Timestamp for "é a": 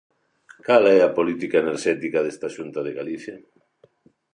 0.95-1.13